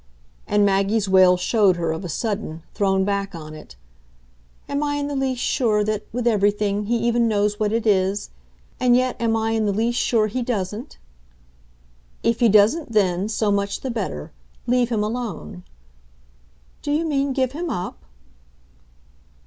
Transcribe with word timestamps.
and 0.47 0.65
Maggie's 0.65 1.07
wail 1.07 1.37
showed 1.37 1.75
her, 1.75 1.91
of 1.91 2.03
a 2.03 2.09
sudden, 2.09 2.63
thrown 2.73 3.05
back 3.05 3.35
on 3.35 3.53
it. 3.53 3.75
"Am 4.67 4.81
I 4.81 4.95
in 4.95 5.05
the 5.07 5.15
least 5.15 5.43
sure 5.43 5.83
that, 5.83 6.07
with 6.11 6.25
everything, 6.25 6.87
he 6.87 6.97
even 6.97 7.27
knows 7.27 7.59
what 7.59 7.71
it 7.71 7.85
is? 7.85 8.31
And 8.79 8.95
yet 8.95 9.15
am 9.21 9.35
I 9.35 9.51
in 9.51 9.67
the 9.67 9.71
least 9.71 9.99
sure 9.99 10.25
he 10.25 10.41
doesn't?" 10.41 10.97
"If 12.23 12.39
he 12.39 12.49
doesn't 12.49 12.93
then, 12.93 13.29
so 13.29 13.51
much 13.51 13.81
the 13.81 13.91
better. 13.91 14.31
Leave 14.65 14.89
him 14.89 15.03
alone." 15.03 15.61
"Do 16.81 16.89
you 16.91 17.05
mean 17.05 17.31
give 17.31 17.51
him 17.51 17.69
up?" 17.69 18.03